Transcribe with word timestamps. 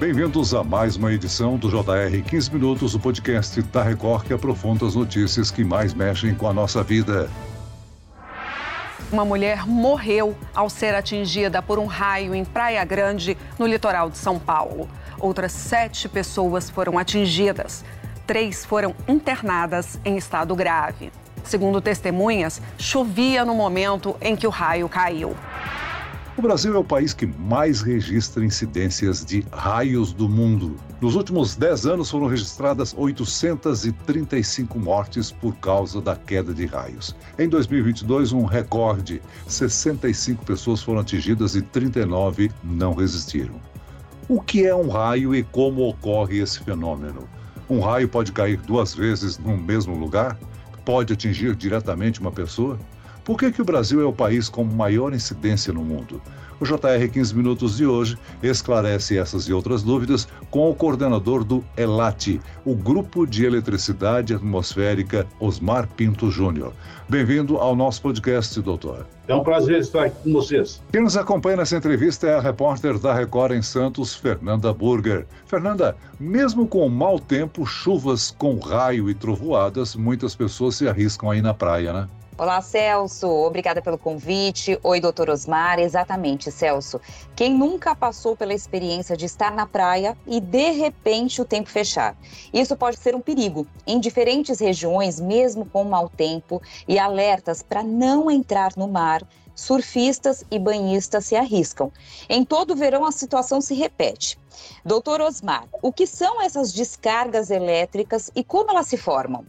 Bem-vindos 0.00 0.54
a 0.54 0.64
mais 0.64 0.96
uma 0.96 1.12
edição 1.12 1.58
do 1.58 1.68
JR 1.68 2.22
15 2.26 2.54
Minutos, 2.54 2.94
o 2.94 2.98
podcast 2.98 3.60
da 3.64 3.82
Record 3.82 4.24
que 4.24 4.32
aprofunda 4.32 4.86
as 4.86 4.94
notícias 4.94 5.50
que 5.50 5.62
mais 5.62 5.92
mexem 5.92 6.34
com 6.34 6.48
a 6.48 6.54
nossa 6.54 6.82
vida. 6.82 7.28
Uma 9.12 9.26
mulher 9.26 9.66
morreu 9.66 10.34
ao 10.54 10.70
ser 10.70 10.94
atingida 10.94 11.60
por 11.60 11.78
um 11.78 11.84
raio 11.84 12.34
em 12.34 12.46
Praia 12.46 12.82
Grande, 12.82 13.36
no 13.58 13.66
litoral 13.66 14.08
de 14.08 14.16
São 14.16 14.38
Paulo. 14.38 14.88
Outras 15.18 15.52
sete 15.52 16.08
pessoas 16.08 16.70
foram 16.70 16.98
atingidas. 16.98 17.84
Três 18.26 18.64
foram 18.64 18.94
internadas 19.06 20.00
em 20.02 20.16
estado 20.16 20.56
grave. 20.56 21.12
Segundo 21.44 21.78
testemunhas, 21.78 22.62
chovia 22.78 23.44
no 23.44 23.54
momento 23.54 24.16
em 24.22 24.34
que 24.34 24.46
o 24.46 24.50
raio 24.50 24.88
caiu. 24.88 25.36
O 26.36 26.42
Brasil 26.42 26.74
é 26.74 26.78
o 26.78 26.84
país 26.84 27.12
que 27.12 27.26
mais 27.26 27.82
registra 27.82 28.44
incidências 28.44 29.24
de 29.24 29.44
raios 29.50 30.12
do 30.12 30.28
mundo. 30.28 30.76
Nos 31.00 31.16
últimos 31.16 31.56
10 31.56 31.86
anos 31.86 32.08
foram 32.08 32.28
registradas 32.28 32.94
835 32.96 34.78
mortes 34.78 35.32
por 35.32 35.56
causa 35.56 36.00
da 36.00 36.14
queda 36.14 36.54
de 36.54 36.66
raios. 36.66 37.16
Em 37.36 37.48
2022, 37.48 38.32
um 38.32 38.44
recorde: 38.44 39.20
65 39.48 40.44
pessoas 40.44 40.80
foram 40.80 41.00
atingidas 41.00 41.56
e 41.56 41.62
39 41.62 42.50
não 42.62 42.94
resistiram. 42.94 43.60
O 44.28 44.40
que 44.40 44.64
é 44.64 44.74
um 44.74 44.88
raio 44.88 45.34
e 45.34 45.42
como 45.42 45.88
ocorre 45.88 46.38
esse 46.38 46.60
fenômeno? 46.60 47.28
Um 47.68 47.80
raio 47.80 48.08
pode 48.08 48.30
cair 48.30 48.56
duas 48.58 48.94
vezes 48.94 49.36
no 49.36 49.56
mesmo 49.56 49.98
lugar? 49.98 50.38
Pode 50.84 51.12
atingir 51.12 51.56
diretamente 51.56 52.20
uma 52.20 52.30
pessoa? 52.30 52.78
Por 53.30 53.38
que, 53.38 53.52
que 53.52 53.62
o 53.62 53.64
Brasil 53.64 54.00
é 54.00 54.04
o 54.04 54.12
país 54.12 54.48
com 54.48 54.64
maior 54.64 55.14
incidência 55.14 55.72
no 55.72 55.84
mundo? 55.84 56.20
O 56.58 56.64
JR 56.64 57.08
15 57.12 57.32
Minutos 57.36 57.76
de 57.76 57.86
hoje 57.86 58.18
esclarece 58.42 59.16
essas 59.16 59.44
e 59.44 59.52
outras 59.52 59.84
dúvidas 59.84 60.26
com 60.50 60.68
o 60.68 60.74
coordenador 60.74 61.44
do 61.44 61.64
ELAT, 61.76 62.40
o 62.64 62.74
Grupo 62.74 63.24
de 63.24 63.44
Eletricidade 63.44 64.34
Atmosférica, 64.34 65.28
Osmar 65.38 65.86
Pinto 65.86 66.28
Júnior. 66.28 66.72
Bem-vindo 67.08 67.56
ao 67.58 67.76
nosso 67.76 68.02
podcast, 68.02 68.60
doutor. 68.60 69.06
É 69.28 69.34
um 69.34 69.44
prazer 69.44 69.78
estar 69.78 70.06
aqui 70.06 70.24
com 70.24 70.32
vocês. 70.32 70.82
Quem 70.90 71.00
nos 71.00 71.16
acompanha 71.16 71.58
nessa 71.58 71.76
entrevista 71.76 72.26
é 72.26 72.34
a 72.34 72.40
repórter 72.40 72.98
da 72.98 73.14
Record 73.14 73.52
em 73.52 73.62
Santos, 73.62 74.12
Fernanda 74.12 74.72
Burger. 74.72 75.24
Fernanda, 75.46 75.96
mesmo 76.18 76.66
com 76.66 76.88
mau 76.88 77.20
tempo, 77.20 77.64
chuvas 77.64 78.34
com 78.36 78.58
raio 78.58 79.08
e 79.08 79.14
trovoadas, 79.14 79.94
muitas 79.94 80.34
pessoas 80.34 80.74
se 80.74 80.88
arriscam 80.88 81.30
aí 81.30 81.40
na 81.40 81.54
praia, 81.54 81.92
né? 81.92 82.08
Olá, 82.40 82.62
Celso. 82.62 83.28
Obrigada 83.28 83.82
pelo 83.82 83.98
convite. 83.98 84.80
Oi, 84.82 84.98
doutor 84.98 85.28
Osmar. 85.28 85.78
Exatamente, 85.78 86.50
Celso. 86.50 86.98
Quem 87.36 87.52
nunca 87.52 87.94
passou 87.94 88.34
pela 88.34 88.54
experiência 88.54 89.14
de 89.14 89.26
estar 89.26 89.54
na 89.54 89.66
praia 89.66 90.16
e 90.26 90.40
de 90.40 90.70
repente 90.70 91.42
o 91.42 91.44
tempo 91.44 91.68
fechar? 91.68 92.16
Isso 92.50 92.74
pode 92.74 92.96
ser 92.96 93.14
um 93.14 93.20
perigo. 93.20 93.66
Em 93.86 94.00
diferentes 94.00 94.58
regiões, 94.58 95.20
mesmo 95.20 95.66
com 95.66 95.84
mau 95.84 96.08
tempo 96.08 96.62
e 96.88 96.98
alertas 96.98 97.62
para 97.62 97.82
não 97.82 98.30
entrar 98.30 98.72
no 98.74 98.88
mar, 98.88 99.22
surfistas 99.54 100.42
e 100.50 100.58
banhistas 100.58 101.26
se 101.26 101.36
arriscam. 101.36 101.92
Em 102.26 102.42
todo 102.42 102.70
o 102.70 102.74
verão, 102.74 103.04
a 103.04 103.12
situação 103.12 103.60
se 103.60 103.74
repete. 103.74 104.38
Doutor 104.82 105.20
Osmar, 105.20 105.68
o 105.82 105.92
que 105.92 106.06
são 106.06 106.40
essas 106.40 106.72
descargas 106.72 107.50
elétricas 107.50 108.30
e 108.34 108.42
como 108.42 108.70
elas 108.70 108.86
se 108.86 108.96
formam? 108.96 109.44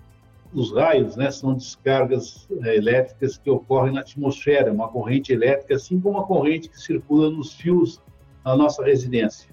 Os 0.53 0.73
raios 0.73 1.15
né, 1.15 1.31
são 1.31 1.53
descargas 1.53 2.47
é, 2.63 2.75
elétricas 2.75 3.37
que 3.37 3.49
ocorrem 3.49 3.93
na 3.93 4.01
atmosfera, 4.01 4.71
uma 4.71 4.89
corrente 4.89 5.31
elétrica, 5.31 5.75
assim 5.75 5.99
como 5.99 6.17
uma 6.17 6.27
corrente 6.27 6.69
que 6.69 6.79
circula 6.79 7.29
nos 7.29 7.53
fios 7.53 8.01
na 8.43 8.55
nossa 8.55 8.83
residência. 8.83 9.49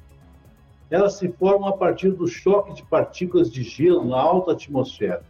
Elas 0.91 1.15
se 1.15 1.29
formam 1.29 1.69
a 1.69 1.77
partir 1.77 2.11
do 2.11 2.27
choque 2.27 2.75
de 2.75 2.83
partículas 2.83 3.51
de 3.53 3.63
gelo 3.63 4.05
na 4.05 4.19
alta 4.19 4.53
atmosfera. 4.53 5.23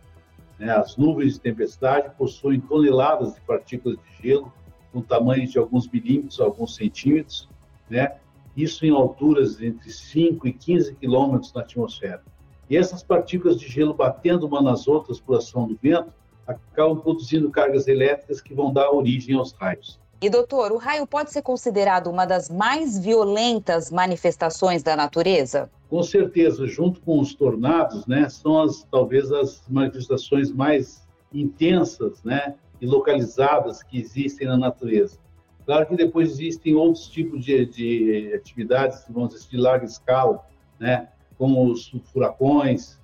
Né? 0.58 0.70
As 0.70 0.96
nuvens 0.96 1.34
de 1.34 1.40
tempestade 1.40 2.10
possuem 2.16 2.60
toneladas 2.60 3.34
de 3.34 3.40
partículas 3.42 3.98
de 3.98 4.28
gelo, 4.28 4.52
com 4.92 5.02
tamanhos 5.02 5.50
de 5.50 5.58
alguns 5.58 5.86
milímetros, 5.88 6.40
alguns 6.40 6.76
centímetros, 6.76 7.48
né? 7.90 8.16
isso 8.56 8.86
em 8.86 8.90
alturas 8.90 9.60
entre 9.60 9.90
5 9.90 10.48
e 10.48 10.52
15 10.52 10.94
quilômetros 10.94 11.52
na 11.52 11.60
atmosfera. 11.60 12.22
E 12.70 12.76
essas 12.76 13.02
partículas 13.02 13.58
de 13.58 13.66
gelo 13.68 13.94
batendo 13.94 14.46
uma 14.46 14.60
nas 14.60 14.86
outras 14.86 15.20
por 15.20 15.36
ação 15.36 15.66
do 15.66 15.78
vento 15.80 16.12
acabam 16.46 16.98
produzindo 17.00 17.50
cargas 17.50 17.88
elétricas 17.88 18.40
que 18.40 18.54
vão 18.54 18.72
dar 18.72 18.90
origem 18.90 19.36
aos 19.36 19.52
raios. 19.52 19.98
E 20.20 20.28
doutor, 20.28 20.72
o 20.72 20.76
raio 20.76 21.06
pode 21.06 21.30
ser 21.30 21.42
considerado 21.42 22.08
uma 22.08 22.24
das 22.24 22.50
mais 22.50 22.98
violentas 22.98 23.90
manifestações 23.90 24.82
da 24.82 24.96
natureza? 24.96 25.70
Com 25.88 26.02
certeza, 26.02 26.66
junto 26.66 27.00
com 27.00 27.20
os 27.20 27.34
tornados, 27.34 28.04
né, 28.06 28.28
são 28.28 28.60
as 28.60 28.82
talvez 28.90 29.30
as 29.30 29.62
manifestações 29.68 30.50
mais 30.50 31.06
intensas, 31.32 32.22
né, 32.24 32.56
e 32.80 32.86
localizadas 32.86 33.82
que 33.82 34.00
existem 34.00 34.48
na 34.48 34.56
natureza. 34.56 35.18
Claro 35.64 35.86
que 35.86 35.96
depois 35.96 36.30
existem 36.30 36.74
outros 36.74 37.06
tipos 37.08 37.44
de, 37.44 37.66
de 37.66 38.32
atividades, 38.34 39.04
vamos 39.08 39.34
dizer, 39.34 39.48
de 39.50 39.56
larga 39.56 39.84
escala, 39.84 40.44
né, 40.80 41.08
como 41.38 41.70
os 41.70 41.94
furacões, 42.12 42.98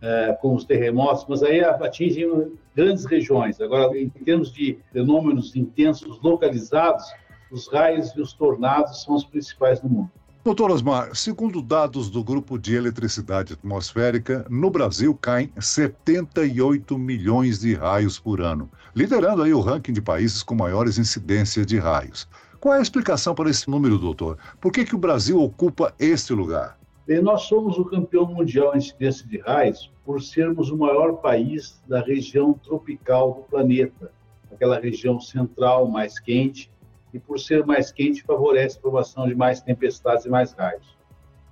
é, 0.00 0.36
com 0.40 0.54
os 0.54 0.64
terremotos, 0.64 1.24
mas 1.28 1.42
aí 1.42 1.60
atingem 1.60 2.52
grandes 2.74 3.04
regiões. 3.04 3.60
Agora, 3.60 3.96
em 3.98 4.08
termos 4.08 4.52
de 4.52 4.78
fenômenos 4.92 5.54
intensos 5.54 6.20
localizados, 6.22 7.04
os 7.50 7.68
raios 7.68 8.10
e 8.16 8.20
os 8.20 8.32
tornados 8.32 9.02
são 9.02 9.14
os 9.14 9.24
principais 9.24 9.80
no 9.82 9.88
mundo. 9.88 10.10
Doutor 10.44 10.70
Osmar, 10.70 11.14
segundo 11.14 11.62
dados 11.62 12.10
do 12.10 12.22
Grupo 12.22 12.58
de 12.58 12.74
Eletricidade 12.74 13.54
Atmosférica, 13.54 14.44
no 14.50 14.68
Brasil 14.68 15.14
caem 15.14 15.50
78 15.58 16.98
milhões 16.98 17.60
de 17.60 17.74
raios 17.74 18.18
por 18.18 18.42
ano, 18.42 18.68
liderando 18.94 19.42
aí 19.42 19.54
o 19.54 19.60
ranking 19.60 19.94
de 19.94 20.02
países 20.02 20.42
com 20.42 20.54
maiores 20.54 20.98
incidências 20.98 21.64
de 21.64 21.78
raios. 21.78 22.28
Qual 22.60 22.74
é 22.74 22.78
a 22.78 22.82
explicação 22.82 23.34
para 23.34 23.48
esse 23.48 23.70
número, 23.70 23.96
doutor? 23.96 24.36
Por 24.60 24.70
que, 24.70 24.84
que 24.84 24.94
o 24.94 24.98
Brasil 24.98 25.40
ocupa 25.40 25.94
este 25.98 26.34
lugar? 26.34 26.76
Nós 27.06 27.42
somos 27.42 27.78
o 27.78 27.84
campeão 27.84 28.26
mundial 28.26 28.74
em 28.74 28.78
incidência 28.78 29.26
de 29.26 29.38
raios 29.38 29.92
por 30.06 30.22
sermos 30.22 30.70
o 30.70 30.76
maior 30.76 31.16
país 31.16 31.82
da 31.86 32.00
região 32.00 32.54
tropical 32.54 33.34
do 33.34 33.42
planeta, 33.42 34.10
aquela 34.50 34.80
região 34.80 35.20
central 35.20 35.86
mais 35.86 36.18
quente, 36.18 36.70
e 37.12 37.18
por 37.18 37.38
ser 37.38 37.64
mais 37.64 37.92
quente 37.92 38.22
favorece 38.22 38.78
a 38.78 38.80
formação 38.80 39.28
de 39.28 39.34
mais 39.34 39.60
tempestades 39.60 40.24
e 40.24 40.30
mais 40.30 40.52
raios. 40.52 40.96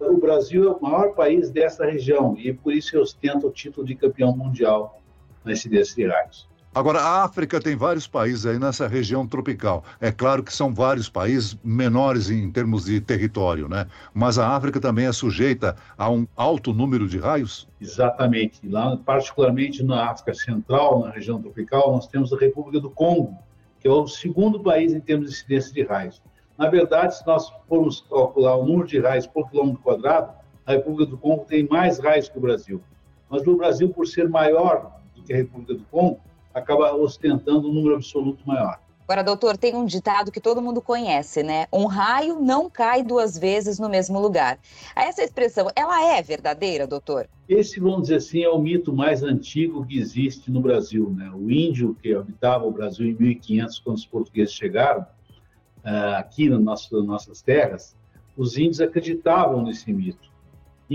O 0.01 0.17
Brasil 0.17 0.69
é 0.69 0.73
o 0.73 0.83
maior 0.83 1.15
país 1.15 1.51
dessa 1.51 1.85
região 1.85 2.35
e 2.37 2.53
por 2.53 2.73
isso 2.73 2.99
ostenta 2.99 3.47
o 3.47 3.53
título 3.53 3.87
de 3.87 3.95
campeão 3.95 4.37
mundial 4.37 5.01
na 5.45 5.53
incidência 5.53 5.95
de 5.95 6.11
raios. 6.11 6.49
Agora, 6.75 7.01
a 7.01 7.23
África 7.23 7.61
tem 7.61 7.77
vários 7.77 8.07
países 8.07 8.47
aí 8.47 8.59
nessa 8.59 8.89
região 8.89 9.27
tropical. 9.27 9.85
É 10.01 10.11
claro 10.11 10.43
que 10.43 10.51
são 10.51 10.73
vários 10.73 11.07
países 11.07 11.55
menores 11.63 12.31
em 12.31 12.51
termos 12.51 12.87
de 12.87 12.99
território, 12.99 13.69
né? 13.69 13.87
Mas 14.15 14.39
a 14.39 14.49
África 14.49 14.81
também 14.81 15.05
é 15.05 15.13
sujeita 15.13 15.77
a 15.99 16.11
um 16.11 16.27
alto 16.35 16.73
número 16.73 17.07
de 17.07 17.19
raios? 17.19 17.69
Exatamente. 17.79 18.67
Lá, 18.67 18.97
particularmente 18.97 19.83
na 19.83 20.11
África 20.11 20.33
Central, 20.33 21.01
na 21.01 21.11
região 21.11 21.43
tropical, 21.43 21.93
nós 21.93 22.07
temos 22.07 22.33
a 22.33 22.39
República 22.39 22.81
do 22.81 22.89
Congo, 22.89 23.37
que 23.79 23.87
é 23.87 23.91
o 23.91 24.09
segundo 24.09 24.59
país 24.59 24.95
em 24.95 25.01
termos 25.01 25.29
de 25.29 25.35
incidência 25.37 25.75
de 25.75 25.83
raios. 25.83 26.23
Na 26.57 26.71
verdade, 26.71 27.19
se 27.19 27.27
nós 27.27 27.53
formos 27.69 28.01
calcular 28.09 28.57
o 28.57 28.65
número 28.65 28.89
de 28.89 28.99
raios 28.99 29.27
por 29.27 29.51
quilômetro 29.51 29.83
quadrado, 29.83 30.33
a 30.65 30.73
República 30.73 31.11
do 31.11 31.19
Congo 31.19 31.45
tem 31.45 31.69
mais 31.69 31.99
raios 31.99 32.31
que 32.31 32.39
o 32.39 32.41
Brasil. 32.41 32.81
Mas 33.29 33.47
o 33.47 33.57
Brasil, 33.59 33.91
por 33.91 34.07
ser 34.07 34.27
maior 34.27 34.91
do 35.15 35.23
que 35.23 35.35
a 35.35 35.37
República 35.37 35.75
do 35.75 35.85
Congo, 35.91 36.19
acaba 36.55 36.95
ostentando 36.95 37.69
um 37.69 37.73
número 37.73 37.97
absoluto 37.97 38.47
maior. 38.47 38.79
Agora, 39.05 39.25
doutor, 39.25 39.59
tem 39.59 39.75
um 39.75 39.85
ditado 39.85 40.33
que 40.33 40.41
todo 40.41 40.63
mundo 40.63 40.81
conhece, 40.81 41.43
né? 41.43 41.67
Um 41.73 41.85
raio 41.87 42.41
não 42.41 42.71
cai 42.71 43.03
duas 43.03 43.37
vezes 43.37 43.79
no 43.79 43.89
mesmo 43.89 44.19
lugar. 44.19 44.59
Essa 44.97 45.23
expressão, 45.23 45.69
ela 45.77 46.03
é 46.03 46.23
verdadeira, 46.23 46.87
doutor? 46.87 47.29
Esse, 47.49 47.79
vamos 47.79 48.03
dizer 48.03 48.17
assim, 48.17 48.43
é 48.43 48.49
o 48.49 48.59
mito 48.59 48.91
mais 48.91 49.23
antigo 49.23 49.85
que 49.85 49.99
existe 49.99 50.51
no 50.51 50.63
Brasil, 50.63 51.11
né? 51.11 51.31
O 51.35 51.51
índio 51.51 51.95
que 52.01 52.15
habitava 52.15 52.65
o 52.65 52.71
Brasil 52.71 53.07
em 53.07 53.15
1500, 53.15 53.79
quando 53.81 53.97
os 53.99 54.07
portugueses 54.07 54.55
chegaram 54.55 55.03
uh, 55.03 56.17
aqui 56.17 56.49
nas 56.49 56.89
nossas 56.91 57.43
terras, 57.43 57.95
os 58.35 58.57
índios 58.57 58.81
acreditavam 58.81 59.63
nesse 59.63 59.93
mito. 59.93 60.32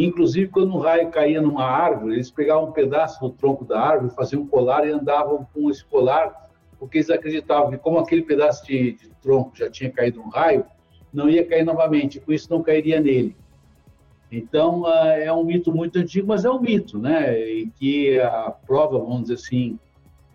Inclusive, 0.04 0.50
quando 0.50 0.76
um 0.76 0.80
raio 0.80 1.10
caía 1.10 1.42
numa 1.42 1.66
árvore, 1.66 2.16
eles 2.16 2.30
pegavam 2.32 2.70
um 2.70 2.72
pedaço 2.72 3.20
do 3.20 3.30
tronco 3.30 3.66
da 3.66 3.80
árvore, 3.80 4.14
faziam 4.14 4.42
um 4.42 4.48
colar 4.48 4.88
e 4.88 4.92
andavam 4.92 5.48
com 5.54 5.70
esse 5.70 5.84
colar 5.86 6.48
porque 6.80 7.00
eles 7.00 7.10
acreditavam 7.10 7.72
que 7.72 7.78
como 7.78 8.00
aquele 8.00 8.22
pedaço 8.22 8.66
de, 8.66 8.94
de 8.94 9.10
tronco 9.22 9.52
já 9.56 9.70
tinha 9.70 9.90
caído 9.90 10.22
um 10.22 10.30
raio, 10.30 10.66
não 11.12 11.30
ia 11.30 11.46
cair 11.46 11.64
novamente, 11.64 12.20
com 12.20 12.32
isso 12.32 12.50
não 12.50 12.62
cairia 12.62 13.00
nele. 13.00 13.36
Então, 14.32 14.82
uh, 14.82 14.88
é 14.88 15.32
um 15.32 15.44
mito 15.44 15.74
muito 15.74 15.98
antigo, 15.98 16.28
mas 16.28 16.44
é 16.44 16.50
um 16.50 16.60
mito, 16.60 17.00
né? 17.00 17.40
E 17.40 17.68
que 17.68 18.20
a 18.20 18.52
prova, 18.52 19.00
vamos 19.00 19.24
dizer 19.24 19.36
assim, 19.36 19.80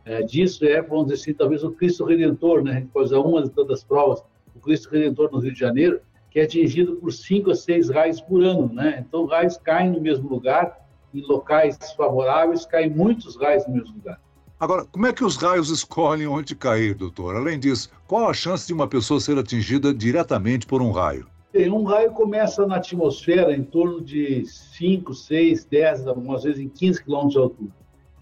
é, 0.05 0.23
disso 0.23 0.65
é, 0.65 0.81
vamos 0.81 1.05
dizer 1.05 1.21
assim, 1.21 1.35
talvez 1.35 1.63
o 1.63 1.71
Cristo 1.73 2.05
Redentor, 2.05 2.65
né? 2.65 2.73
A 2.73 2.75
gente 2.77 2.89
pode 2.89 3.07
usar 3.07 3.19
uma 3.19 3.43
das 3.43 3.85
provas, 3.85 4.25
o 4.57 4.61
Cristo 4.61 4.91
Redentor 4.91 5.31
no 5.31 5.39
Rio 5.39 5.53
de 5.53 5.61
Janeiro, 5.61 6.01
que 6.33 6.41
é 6.41 6.45
atingido 6.45 6.97
por 6.97 7.13
cinco 7.13 7.51
a 7.51 7.55
seis 7.55 7.91
raios 7.91 8.21
por 8.21 8.43
ano, 8.43 8.73
né? 8.73 9.05
Então, 9.07 9.27
raios 9.27 9.59
caem 9.59 9.91
no 9.91 10.01
mesmo 10.01 10.29
lugar, 10.29 10.79
em 11.13 11.21
locais 11.21 11.77
favoráveis, 11.95 12.65
caem 12.65 12.89
muitos 12.89 13.37
raios 13.37 13.67
no 13.67 13.75
mesmo 13.75 13.95
lugar. 13.97 14.19
Agora, 14.59 14.87
como 14.87 15.07
é 15.07 15.13
que 15.13 15.25
os 15.25 15.37
raios 15.37 15.69
escolhem 15.69 16.27
onde 16.27 16.55
cair, 16.55 16.95
doutor? 16.95 17.37
Além 17.37 17.59
disso, 17.59 17.91
qual 18.07 18.31
a 18.31 18.33
chance 18.33 18.67
de 18.67 18.73
uma 18.73 18.89
pessoa 18.89 19.21
ser 19.21 19.37
atingida 19.37 19.93
diretamente 19.93 20.67
por 20.67 20.81
um 20.81 20.91
raio? 20.91 21.27
Um 21.55 21.83
raio 21.83 22.13
começa 22.13 22.67
na 22.67 22.77
atmosfera 22.77 23.55
em 23.55 23.63
torno 23.63 24.01
de 24.01 24.47
5, 24.47 25.13
6, 25.13 25.67
10, 25.67 26.07
algumas 26.07 26.45
vezes 26.45 26.61
em 26.61 26.69
15 26.69 27.05
quilômetros 27.05 27.33
de 27.35 27.39
altura. 27.41 27.73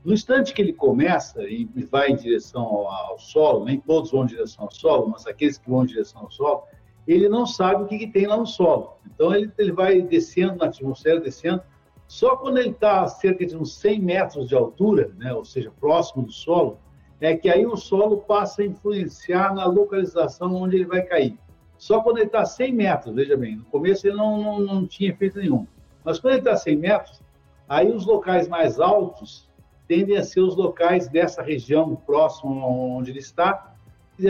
No 0.04 0.12
instante 0.12 0.52
que 0.52 0.62
ele 0.62 0.72
começa 0.72 1.42
e 1.44 1.68
vai 1.88 2.08
em 2.08 2.16
direção 2.16 2.62
ao, 2.62 2.88
ao, 2.88 3.18
solo, 3.18 3.66
nem 3.66 3.78
todos 3.78 4.10
vão 4.10 4.24
em 4.24 4.28
direção 4.28 4.64
ao 4.64 4.70
solo, 4.72 5.08
mas 5.08 5.26
aqueles 5.26 5.58
que 5.58 5.70
vão 5.70 5.84
em 5.84 5.86
direção 5.86 6.22
ao 6.22 6.30
solo, 6.30 6.62
ele 7.06 7.29
não 7.29 7.47
sabe 7.47 7.82
o 7.82 7.87
que, 7.87 7.99
que 7.99 8.06
tem 8.06 8.26
lá 8.26 8.37
no 8.37 8.47
solo. 8.47 8.97
Então 9.14 9.35
ele, 9.35 9.50
ele 9.58 9.73
vai 9.73 10.00
descendo 10.00 10.56
na 10.56 10.67
atmosfera, 10.67 11.20
descendo. 11.20 11.62
Só 12.06 12.37
quando 12.37 12.58
ele 12.58 12.70
está 12.70 13.02
a 13.02 13.06
cerca 13.06 13.47
de 13.47 13.56
uns 13.56 13.76
100 13.79 14.00
metros 14.00 14.49
de 14.49 14.55
altura, 14.55 15.12
né, 15.17 15.32
ou 15.32 15.44
seja, 15.44 15.73
próximo 15.81 16.25
do 16.25 16.32
solo, 16.32 16.79
é 17.20 17.37
que 17.37 17.49
aí 17.49 17.67
o 17.67 17.76
solo 17.76 18.19
passa 18.19 18.62
a 18.62 18.64
influenciar 18.64 19.55
na 19.55 19.67
localização 19.67 20.55
onde 20.55 20.76
ele 20.76 20.87
vai 20.87 21.02
cair. 21.02 21.38
Só 21.76 22.00
quando 22.00 22.19
ele 22.19 22.26
está 22.26 22.41
a 22.41 22.47
100 22.47 22.73
metros, 22.73 23.14
veja 23.14 23.37
bem, 23.37 23.56
no 23.56 23.64
começo 23.64 24.06
ele 24.06 24.17
não, 24.17 24.43
não, 24.43 24.61
não 24.61 24.87
tinha 24.87 25.11
efeito 25.11 25.38
nenhum. 25.38 25.67
Mas 26.05 26.19
quando 26.19 26.35
ele 26.35 26.41
está 26.41 26.53
a 26.53 26.56
100 26.56 26.76
metros, 26.76 27.23
aí 27.69 27.91
os 27.91 28.06
locais 28.06 28.49
mais 28.49 28.81
altos 28.81 29.49
tendem 29.87 30.17
a 30.17 30.23
ser 30.23 30.41
os 30.41 30.56
locais 30.56 31.08
dessa 31.08 31.43
região 31.43 31.96
próxima 31.96 32.67
onde 32.67 33.11
ele 33.11 33.19
está, 33.19 33.75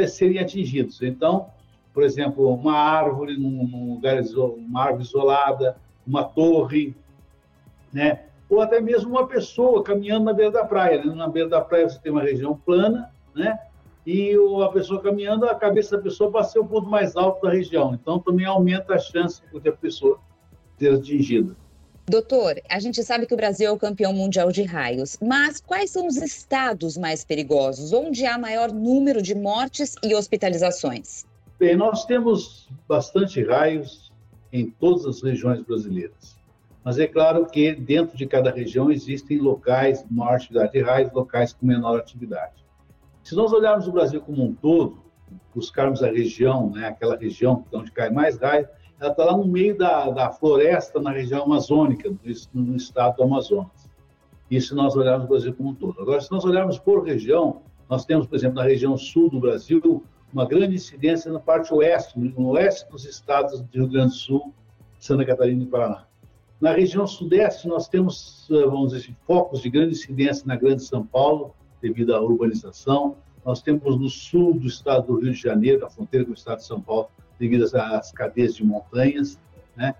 seriam 0.08 0.42
atingidos. 0.42 1.02
Então, 1.02 1.50
por 2.00 2.06
exemplo, 2.06 2.54
uma 2.54 2.78
árvore 2.78 3.36
num, 3.36 3.68
num 3.68 3.92
lugar, 3.92 4.22
uma 4.56 4.84
árvore 4.84 5.04
isolada, 5.04 5.76
uma 6.06 6.24
torre, 6.24 6.96
né? 7.92 8.22
Ou 8.48 8.62
até 8.62 8.80
mesmo 8.80 9.10
uma 9.10 9.26
pessoa 9.26 9.84
caminhando 9.84 10.24
na 10.24 10.32
beira 10.32 10.50
da 10.50 10.64
praia. 10.64 11.04
Né? 11.04 11.14
Na 11.14 11.28
beira 11.28 11.50
da 11.50 11.60
praia 11.60 11.86
você 11.86 11.98
tem 11.98 12.10
uma 12.10 12.22
região 12.22 12.56
plana, 12.56 13.10
né? 13.34 13.58
E 14.06 14.34
a 14.64 14.68
pessoa 14.70 15.02
caminhando, 15.02 15.44
a 15.44 15.54
cabeça 15.54 15.98
da 15.98 16.02
pessoa 16.02 16.32
passa 16.32 16.48
a 16.48 16.52
ser 16.52 16.58
o 16.60 16.64
ponto 16.64 16.88
mais 16.88 17.16
alto 17.16 17.42
da 17.42 17.52
região. 17.52 17.92
Então, 17.92 18.18
também 18.18 18.46
aumenta 18.46 18.94
a 18.94 18.98
chance 18.98 19.42
de 19.52 19.68
a 19.68 19.72
pessoa 19.72 20.18
ter 20.78 20.94
atingido. 20.94 21.54
Doutor, 22.08 22.62
a 22.70 22.80
gente 22.80 23.04
sabe 23.04 23.26
que 23.26 23.34
o 23.34 23.36
Brasil 23.36 23.68
é 23.68 23.70
o 23.70 23.78
campeão 23.78 24.14
mundial 24.14 24.50
de 24.50 24.62
raios, 24.62 25.18
mas 25.20 25.60
quais 25.60 25.90
são 25.90 26.06
os 26.06 26.16
estados 26.16 26.96
mais 26.96 27.26
perigosos, 27.26 27.92
onde 27.92 28.24
há 28.24 28.38
maior 28.38 28.72
número 28.72 29.20
de 29.20 29.34
mortes 29.34 29.96
e 30.02 30.14
hospitalizações? 30.14 31.28
Bem, 31.60 31.76
nós 31.76 32.06
temos 32.06 32.70
bastante 32.88 33.44
raios 33.44 34.10
em 34.50 34.70
todas 34.70 35.04
as 35.04 35.22
regiões 35.22 35.60
brasileiras. 35.60 36.40
Mas 36.82 36.98
é 36.98 37.06
claro 37.06 37.44
que 37.44 37.74
dentro 37.74 38.16
de 38.16 38.26
cada 38.26 38.50
região 38.50 38.90
existem 38.90 39.36
locais 39.36 40.00
com 40.00 40.14
maior 40.14 40.36
atividade 40.36 40.72
de 40.72 40.80
raios, 40.80 41.12
locais 41.12 41.52
com 41.52 41.66
menor 41.66 41.98
atividade. 41.98 42.64
Se 43.22 43.36
nós 43.36 43.52
olharmos 43.52 43.86
o 43.86 43.92
Brasil 43.92 44.22
como 44.22 44.42
um 44.42 44.54
todo, 44.54 45.02
buscarmos 45.54 46.02
a 46.02 46.10
região, 46.10 46.70
né, 46.70 46.88
aquela 46.88 47.14
região 47.14 47.62
onde 47.74 47.92
cai 47.92 48.08
mais 48.08 48.38
raios, 48.38 48.66
ela 48.98 49.10
está 49.10 49.26
lá 49.26 49.36
no 49.36 49.44
meio 49.44 49.76
da, 49.76 50.08
da 50.08 50.30
floresta, 50.30 50.98
na 50.98 51.10
região 51.10 51.42
amazônica, 51.42 52.08
no, 52.08 52.62
no 52.62 52.76
estado 52.76 53.16
do 53.16 53.24
Amazonas. 53.24 53.90
Isso 54.50 54.68
se 54.68 54.74
nós 54.74 54.96
olharmos 54.96 55.26
o 55.26 55.28
Brasil 55.28 55.52
como 55.52 55.68
um 55.68 55.74
todo. 55.74 56.00
Agora, 56.00 56.22
se 56.22 56.32
nós 56.32 56.42
olharmos 56.42 56.78
por 56.78 57.04
região, 57.04 57.60
nós 57.86 58.06
temos, 58.06 58.26
por 58.26 58.36
exemplo, 58.36 58.56
na 58.56 58.64
região 58.64 58.96
sul 58.96 59.28
do 59.28 59.38
Brasil, 59.38 60.02
uma 60.32 60.46
grande 60.46 60.74
incidência 60.74 61.32
na 61.32 61.40
parte 61.40 61.72
oeste, 61.74 62.18
no 62.18 62.50
oeste 62.50 62.88
dos 62.90 63.04
estados 63.04 63.60
de 63.60 63.78
Rio 63.78 63.88
Grande 63.88 64.12
do 64.12 64.14
Sul, 64.14 64.54
Santa 64.98 65.24
Catarina 65.24 65.62
e 65.62 65.66
Paraná. 65.66 66.06
Na 66.60 66.72
região 66.72 67.06
sudeste, 67.06 67.66
nós 67.66 67.88
temos, 67.88 68.46
eh, 68.50 68.66
vamos 68.66 68.92
dizer, 68.92 69.16
focos 69.26 69.62
de 69.62 69.70
grande 69.70 69.92
incidência 69.92 70.44
na 70.46 70.56
Grande 70.56 70.82
São 70.82 71.04
Paulo, 71.06 71.54
devido 71.80 72.14
à 72.14 72.20
urbanização. 72.20 73.16
Nós 73.44 73.62
temos 73.62 73.98
no 73.98 74.10
sul 74.10 74.52
do 74.52 74.66
estado 74.66 75.06
do 75.06 75.20
Rio 75.20 75.32
de 75.32 75.40
Janeiro, 75.40 75.86
a 75.86 75.90
fronteira 75.90 76.26
com 76.26 76.32
o 76.32 76.34
estado 76.34 76.58
de 76.58 76.66
São 76.66 76.80
Paulo, 76.80 77.08
devido 77.38 77.64
às 77.74 78.12
cadeias 78.12 78.54
de 78.54 78.64
montanhas. 78.64 79.40
Né? 79.74 79.94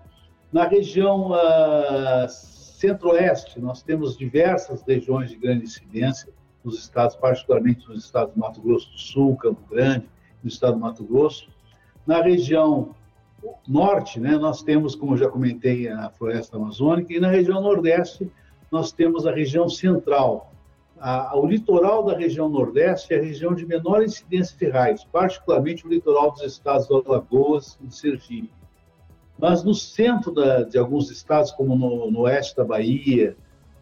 Na 0.53 0.67
região 0.67 1.31
uh, 1.31 2.29
centro-oeste, 2.29 3.59
nós 3.59 3.81
temos 3.81 4.15
diversas 4.15 4.83
regiões 4.83 5.31
de 5.31 5.37
grande 5.37 5.63
incidência, 5.63 6.31
nos 6.63 6.77
estados, 6.77 7.15
particularmente 7.15 7.87
nos 7.89 8.05
estados 8.05 8.35
do 8.35 8.39
Mato 8.39 8.61
Grosso 8.61 8.91
do 8.91 8.99
Sul, 8.99 9.35
Campo 9.37 9.61
Grande, 9.67 10.07
no 10.43 10.49
estado 10.49 10.73
do 10.73 10.79
Mato 10.79 11.03
Grosso. 11.03 11.47
Na 12.05 12.21
região 12.21 12.95
norte, 13.67 14.19
né, 14.19 14.37
nós 14.37 14.61
temos, 14.61 14.95
como 14.95 15.17
já 15.17 15.29
comentei, 15.29 15.87
a 15.87 16.09
floresta 16.09 16.57
amazônica, 16.57 17.13
e 17.13 17.19
na 17.19 17.29
região 17.29 17.61
nordeste, 17.61 18.29
nós 18.71 18.91
temos 18.91 19.25
a 19.25 19.31
região 19.31 19.67
central. 19.67 20.53
A, 20.99 21.35
o 21.37 21.45
litoral 21.47 22.03
da 22.03 22.15
região 22.15 22.47
nordeste 22.47 23.13
é 23.13 23.17
a 23.17 23.21
região 23.21 23.55
de 23.55 23.65
menor 23.65 24.03
incidência 24.03 24.55
de 24.57 24.69
raios, 24.69 25.03
particularmente 25.03 25.85
o 25.85 25.89
litoral 25.89 26.31
dos 26.31 26.43
estados 26.43 26.87
de 26.87 26.93
Alagoas 26.93 27.77
e 27.81 27.91
Sergipe. 27.91 28.51
Mas 29.37 29.63
no 29.63 29.73
centro 29.73 30.31
da, 30.31 30.61
de 30.61 30.77
alguns 30.77 31.09
estados, 31.09 31.51
como 31.51 31.75
no, 31.75 32.11
no 32.11 32.19
oeste 32.21 32.55
da 32.55 32.63
Bahia, 32.63 33.35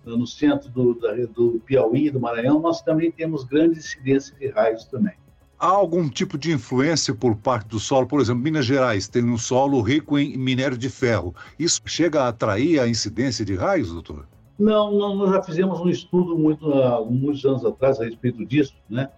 no 0.06 0.26
centro 0.26 0.70
do, 0.70 0.94
da, 0.98 1.14
do 1.26 1.62
Piauí, 1.66 2.10
do 2.10 2.20
Maranhão, 2.20 2.62
nós 2.62 2.82
também 2.82 3.12
temos 3.12 3.44
grande 3.44 3.80
incidência 3.80 4.34
de 4.38 4.48
raios 4.48 4.86
também. 4.86 5.16
Há 5.60 5.68
algum 5.68 6.08
tipo 6.08 6.38
de 6.38 6.54
influência 6.54 7.14
por 7.14 7.36
parte 7.36 7.68
do 7.68 7.82
solo? 7.82 8.08
Por 8.08 8.22
exemplo, 8.22 8.42
Minas 8.42 8.66
Gerais 8.66 9.10
tem 9.10 9.26
um 9.26 9.38
solo 9.38 9.82
rico 9.82 10.18
em 10.18 10.38
minério 10.38 10.78
de 10.78 10.90
ferro. 10.90 11.36
Isso 11.60 11.82
chega 11.86 12.24
a 12.24 12.30
atrair 12.30 12.80
a 12.80 12.88
incidência 12.88 13.44
de 13.44 13.56
raios, 13.56 13.92
doutor? 13.92 14.26
Não, 14.58 14.90
não 14.94 15.14
nós 15.18 15.32
já 15.32 15.44
fizemos 15.44 15.82
um 15.82 15.90
estudo 15.90 16.38
muito, 16.38 16.72
há 16.72 17.04
muitos 17.04 17.44
anos 17.44 17.66
atrás 17.66 18.00
a 18.00 18.06
respeito 18.06 18.46
disso, 18.46 18.74
né? 18.90 19.10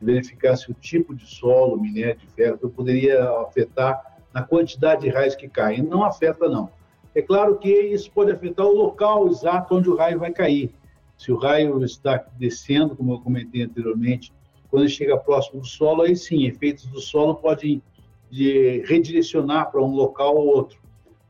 Verificar 0.00 0.56
se 0.56 0.70
o 0.70 0.74
tipo 0.74 1.14
de 1.14 1.26
solo, 1.26 1.78
minério 1.78 2.18
de 2.18 2.26
ferro, 2.28 2.70
poderia 2.70 3.30
afetar 3.46 4.16
na 4.32 4.42
quantidade 4.42 5.02
de 5.02 5.10
raios 5.10 5.34
que 5.34 5.46
caem. 5.46 5.82
Não 5.82 6.04
afeta, 6.04 6.48
não. 6.48 6.70
É 7.14 7.20
claro 7.20 7.58
que 7.58 7.68
isso 7.68 8.10
pode 8.10 8.32
afetar 8.32 8.64
o 8.64 8.74
local 8.74 9.28
exato 9.28 9.74
onde 9.74 9.90
o 9.90 9.96
raio 9.96 10.18
vai 10.18 10.32
cair. 10.32 10.72
Se 11.18 11.30
o 11.30 11.36
raio 11.36 11.84
está 11.84 12.24
descendo, 12.38 12.96
como 12.96 13.12
eu 13.12 13.20
comentei 13.20 13.62
anteriormente, 13.62 14.32
quando 14.72 14.88
chega 14.88 15.18
próximo 15.18 15.60
do 15.60 15.66
solo, 15.66 16.00
aí 16.00 16.16
sim, 16.16 16.46
efeitos 16.46 16.86
do 16.86 16.98
solo 16.98 17.34
podem 17.34 17.82
de 18.30 18.82
redirecionar 18.86 19.70
para 19.70 19.82
um 19.82 19.94
local 19.94 20.34
ou 20.34 20.46
outro. 20.46 20.78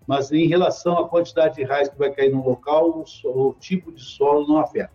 Mas 0.07 0.31
em 0.31 0.47
relação 0.47 0.97
à 0.97 1.09
quantidade 1.09 1.57
de 1.57 1.65
raios 1.65 1.89
que 1.89 1.99
vai 1.99 2.13
cair 2.13 2.31
no 2.31 2.49
local, 2.49 3.05
o, 3.25 3.49
o 3.49 3.53
tipo 3.55 3.91
de 3.91 4.01
solo 4.01 4.47
não 4.47 4.59
afeta. 4.59 4.93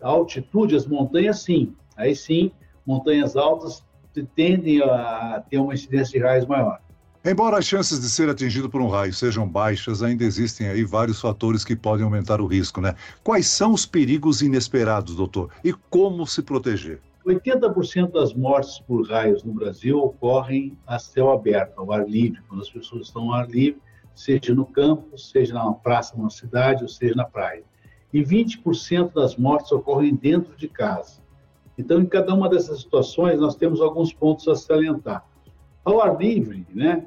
A 0.00 0.08
altitude, 0.08 0.74
as 0.74 0.86
montanhas, 0.86 1.40
sim. 1.40 1.74
Aí 1.94 2.16
sim, 2.16 2.50
montanhas 2.86 3.36
altas 3.36 3.84
tendem 4.34 4.82
a 4.82 5.44
ter 5.50 5.58
uma 5.58 5.74
incidência 5.74 6.18
de 6.18 6.24
raios 6.24 6.46
maior. 6.46 6.80
Embora 7.22 7.58
as 7.58 7.66
chances 7.66 8.00
de 8.00 8.08
ser 8.08 8.30
atingido 8.30 8.70
por 8.70 8.80
um 8.80 8.88
raio 8.88 9.12
sejam 9.12 9.46
baixas, 9.46 10.02
ainda 10.02 10.24
existem 10.24 10.66
aí 10.66 10.82
vários 10.82 11.20
fatores 11.20 11.62
que 11.62 11.76
podem 11.76 12.06
aumentar 12.06 12.40
o 12.40 12.46
risco, 12.46 12.80
né? 12.80 12.94
Quais 13.22 13.46
são 13.48 13.74
os 13.74 13.84
perigos 13.84 14.40
inesperados, 14.40 15.14
doutor? 15.14 15.50
E 15.62 15.74
como 15.90 16.26
se 16.26 16.40
proteger? 16.40 16.98
80% 17.24 18.12
das 18.12 18.34
mortes 18.34 18.80
por 18.80 19.08
raios 19.08 19.44
no 19.44 19.52
Brasil 19.52 19.98
ocorrem 19.98 20.76
a 20.86 20.98
céu 20.98 21.30
aberto, 21.30 21.78
ao 21.78 21.92
ar 21.92 22.08
livre, 22.08 22.40
quando 22.48 22.62
as 22.62 22.70
pessoas 22.70 23.06
estão 23.06 23.32
ao 23.32 23.34
ar 23.34 23.48
livre, 23.48 23.80
seja 24.14 24.54
no 24.54 24.66
campo, 24.66 25.16
seja 25.16 25.54
na 25.54 25.72
praça, 25.72 26.16
numa 26.16 26.30
cidade, 26.30 26.82
ou 26.82 26.88
seja 26.88 27.14
na 27.14 27.24
praia. 27.24 27.64
E 28.12 28.22
20% 28.22 29.12
das 29.14 29.36
mortes 29.36 29.72
ocorrem 29.72 30.14
dentro 30.14 30.56
de 30.56 30.68
casa. 30.68 31.22
Então, 31.78 32.00
em 32.00 32.06
cada 32.06 32.34
uma 32.34 32.48
dessas 32.48 32.80
situações, 32.80 33.40
nós 33.40 33.56
temos 33.56 33.80
alguns 33.80 34.12
pontos 34.12 34.46
a 34.48 34.54
salientar. 34.54 35.24
Ao 35.84 36.00
ar 36.02 36.18
livre, 36.18 36.66
né, 36.70 37.06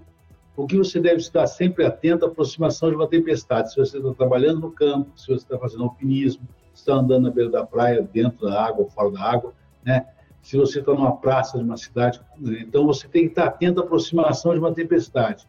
o 0.57 0.65
que 0.65 0.77
você 0.77 1.00
deve 1.00 1.17
estar 1.17 1.45
sempre 1.48 1.86
atento 1.86 2.25
à 2.25 2.27
aproximação 2.29 2.89
de 2.89 2.95
uma 2.95 3.07
tempestade. 3.07 3.72
Se 3.72 3.77
você 3.77 3.98
está 3.98 4.13
trabalhando 4.13 4.62
no 4.62 4.72
campo, 4.72 5.12
se 5.15 5.27
você 5.27 5.34
está 5.34 5.60
fazendo 5.60 5.84
alpinismo, 5.84 6.48
está 6.74 6.93
andando 6.93 7.24
na 7.24 7.29
beira 7.29 7.50
da 7.50 7.65
praia, 7.65 8.01
dentro 8.01 8.48
da 8.48 8.63
água 8.63 8.86
fora 8.86 9.12
da 9.12 9.22
água, 9.22 9.53
né? 9.85 10.07
Se 10.41 10.57
você 10.57 10.79
está 10.79 10.93
numa 10.93 11.15
praça 11.15 11.57
de 11.57 11.63
uma 11.63 11.77
cidade, 11.77 12.21
então 12.39 12.85
você 12.85 13.07
tem 13.07 13.23
que 13.23 13.29
estar 13.29 13.45
atento 13.45 13.81
à 13.81 13.83
aproximação 13.83 14.53
de 14.53 14.59
uma 14.59 14.73
tempestade. 14.73 15.47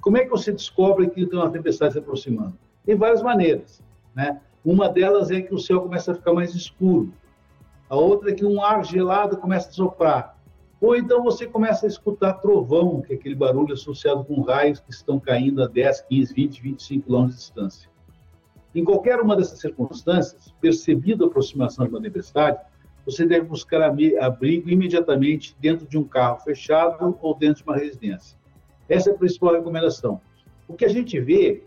Como 0.00 0.16
é 0.16 0.24
que 0.24 0.30
você 0.30 0.50
descobre 0.50 1.08
que 1.10 1.26
tem 1.26 1.38
uma 1.38 1.50
tempestade 1.50 1.92
se 1.92 1.98
aproximando? 1.98 2.58
Tem 2.84 2.96
várias 2.96 3.22
maneiras, 3.22 3.80
né? 4.14 4.40
Uma 4.64 4.88
delas 4.88 5.30
é 5.30 5.40
que 5.40 5.54
o 5.54 5.58
céu 5.58 5.80
começa 5.80 6.12
a 6.12 6.14
ficar 6.14 6.32
mais 6.32 6.54
escuro. 6.54 7.12
A 7.88 7.96
outra 7.96 8.30
é 8.30 8.34
que 8.34 8.44
um 8.44 8.64
ar 8.64 8.84
gelado 8.84 9.36
começa 9.36 9.68
a 9.68 9.72
soprar. 9.72 10.36
Ou 10.80 10.96
então 10.96 11.22
você 11.22 11.46
começa 11.46 11.86
a 11.86 11.88
escutar 11.88 12.34
trovão, 12.34 13.00
que 13.00 13.12
é 13.12 13.16
aquele 13.16 13.36
barulho 13.36 13.74
associado 13.74 14.24
com 14.24 14.40
raios 14.40 14.80
que 14.80 14.90
estão 14.90 15.20
caindo 15.20 15.62
a 15.62 15.68
10, 15.68 16.02
15, 16.02 16.34
20, 16.34 16.62
25 16.62 17.04
quilômetros 17.04 17.36
de 17.36 17.42
distância. 17.42 17.90
Em 18.74 18.84
qualquer 18.84 19.20
uma 19.20 19.36
dessas 19.36 19.60
circunstâncias, 19.60 20.52
percebido 20.60 21.24
a 21.24 21.28
aproximação 21.28 21.84
de 21.84 21.92
uma 21.92 22.00
tempestade, 22.00 22.58
você 23.04 23.26
deve 23.26 23.46
buscar 23.46 23.82
abrigo 24.20 24.70
imediatamente 24.70 25.56
dentro 25.60 25.86
de 25.86 25.98
um 25.98 26.04
carro 26.04 26.38
fechado 26.40 27.18
ou 27.20 27.34
dentro 27.34 27.62
de 27.62 27.68
uma 27.68 27.76
residência. 27.76 28.36
Essa 28.88 29.10
é 29.10 29.12
a 29.12 29.16
principal 29.18 29.54
recomendação. 29.54 30.20
O 30.68 30.74
que 30.74 30.84
a 30.84 30.88
gente 30.88 31.18
vê 31.20 31.64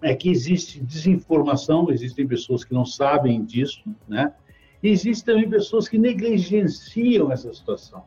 é 0.00 0.14
que 0.14 0.28
existe 0.28 0.80
desinformação, 0.80 1.90
existem 1.90 2.26
pessoas 2.26 2.64
que 2.64 2.72
não 2.72 2.84
sabem 2.84 3.44
disso, 3.44 3.82
né? 4.06 4.32
E 4.80 4.88
existem 4.88 5.34
também 5.34 5.50
pessoas 5.50 5.88
que 5.88 5.98
negligenciam 5.98 7.32
essa 7.32 7.52
situação 7.52 8.04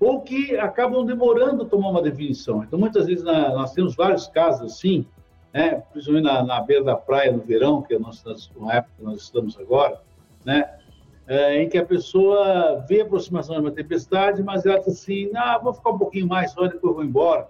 ou 0.00 0.20
que 0.20 0.56
acabam 0.58 1.04
demorando 1.04 1.62
a 1.62 1.66
tomar 1.66 1.90
uma 1.90 2.02
definição. 2.02 2.62
Então, 2.62 2.78
muitas 2.78 3.06
vezes, 3.06 3.24
na, 3.24 3.50
nós 3.50 3.72
temos 3.72 3.94
vários 3.94 4.26
casos 4.26 4.72
assim, 4.72 5.06
né, 5.52 5.82
principalmente 5.92 6.24
na, 6.24 6.42
na 6.42 6.60
beira 6.60 6.84
da 6.84 6.96
praia 6.96 7.32
no 7.32 7.40
verão, 7.40 7.80
que 7.80 7.94
é 7.94 7.96
a 7.96 8.00
nossa 8.00 8.34
uma 8.56 8.74
época 8.74 8.92
que 8.98 9.04
nós 9.04 9.22
estamos 9.22 9.58
agora, 9.58 10.00
né, 10.44 10.78
é, 11.26 11.62
em 11.62 11.68
que 11.68 11.78
a 11.78 11.84
pessoa 11.84 12.84
vê 12.86 13.00
a 13.00 13.04
aproximação 13.04 13.54
de 13.56 13.60
uma 13.62 13.70
tempestade, 13.70 14.42
mas 14.42 14.66
ela 14.66 14.78
diz 14.78 14.88
assim, 14.88 15.30
ah, 15.34 15.58
vou 15.58 15.72
ficar 15.72 15.90
um 15.90 15.98
pouquinho 15.98 16.26
mais, 16.26 16.52
só 16.52 16.66
depois 16.66 16.94
vou 16.94 17.04
embora. 17.04 17.48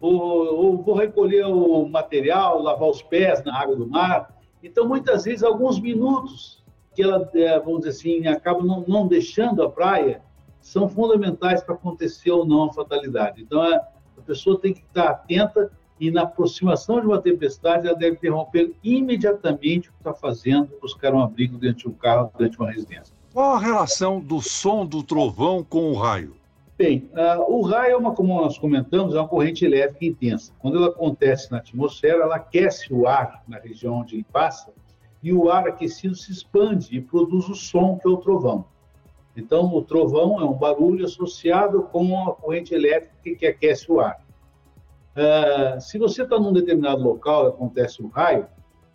Ou, 0.00 0.20
ou, 0.54 0.82
vou 0.82 0.96
recolher 0.96 1.46
o 1.46 1.88
material, 1.88 2.60
lavar 2.60 2.88
os 2.88 3.02
pés 3.02 3.42
na 3.44 3.56
água 3.56 3.76
do 3.76 3.86
mar. 3.86 4.36
Então, 4.62 4.88
muitas 4.88 5.24
vezes, 5.24 5.44
alguns 5.44 5.78
minutos 5.80 6.62
que 6.94 7.02
ela, 7.02 7.30
é, 7.34 7.58
vamos 7.60 7.80
dizer 7.80 7.90
assim, 7.90 8.26
acaba 8.26 8.62
não, 8.62 8.84
não 8.86 9.06
deixando 9.06 9.62
a 9.62 9.70
praia, 9.70 10.20
são 10.60 10.88
fundamentais 10.88 11.62
para 11.62 11.74
acontecer 11.74 12.32
ou 12.32 12.44
não 12.44 12.64
a 12.64 12.72
fatalidade. 12.72 13.42
Então, 13.42 13.60
a, 13.60 13.76
a 13.76 14.22
pessoa 14.26 14.58
tem 14.58 14.72
que 14.72 14.80
estar 14.80 15.08
atenta 15.08 15.70
e 16.02 16.10
na 16.10 16.22
aproximação 16.22 17.00
de 17.00 17.06
uma 17.06 17.22
tempestade, 17.22 17.86
ela 17.86 17.96
deve 17.96 18.16
interromper 18.16 18.72
imediatamente 18.82 19.88
o 19.88 19.92
que 19.92 19.98
está 19.98 20.12
fazendo, 20.12 20.68
buscar 20.80 21.14
um 21.14 21.20
abrigo 21.20 21.56
dentro 21.56 21.78
de 21.78 21.88
um 21.90 21.92
carro, 21.92 22.28
dentro 22.36 22.56
de 22.56 22.60
uma 22.60 22.72
residência. 22.72 23.14
Qual 23.32 23.52
a 23.54 23.60
relação 23.60 24.18
do 24.18 24.40
som 24.40 24.84
do 24.84 25.04
trovão 25.04 25.62
com 25.62 25.92
o 25.92 25.94
raio? 25.94 26.34
Bem, 26.76 27.08
uh, 27.12 27.48
o 27.48 27.62
raio 27.62 27.92
é 27.92 27.96
uma, 27.96 28.12
como 28.16 28.34
nós 28.34 28.58
comentamos, 28.58 29.14
é 29.14 29.18
uma 29.20 29.28
corrente 29.28 29.64
elétrica 29.64 30.04
intensa. 30.04 30.52
Quando 30.58 30.78
ela 30.78 30.88
acontece 30.88 31.52
na 31.52 31.58
atmosfera, 31.58 32.24
ela 32.24 32.34
aquece 32.34 32.92
o 32.92 33.06
ar 33.06 33.44
na 33.46 33.58
região 33.58 34.00
onde 34.00 34.16
ele 34.16 34.26
passa 34.32 34.72
e 35.22 35.32
o 35.32 35.50
ar 35.50 35.68
aquecido 35.68 36.16
se 36.16 36.32
expande 36.32 36.96
e 36.96 37.00
produz 37.00 37.48
o 37.48 37.54
som 37.54 37.96
que 37.96 38.08
é 38.08 38.10
o 38.10 38.16
trovão. 38.16 38.64
Então, 39.36 39.72
o 39.72 39.80
trovão 39.80 40.40
é 40.40 40.44
um 40.44 40.54
barulho 40.54 41.04
associado 41.04 41.84
com 41.84 42.28
a 42.28 42.34
corrente 42.34 42.74
elétrica 42.74 43.38
que 43.38 43.46
aquece 43.46 43.90
o 43.90 44.00
ar. 44.00 44.21
Uh, 45.14 45.80
se 45.80 45.98
você 45.98 46.22
está 46.22 46.38
num 46.38 46.52
determinado 46.52 47.02
local 47.02 47.44
e 47.44 47.48
acontece 47.48 48.02
um 48.02 48.08
raio, 48.08 48.46